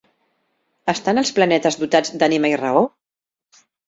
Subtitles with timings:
[0.93, 2.81] Estan els planetes dotats d'ànima i raó?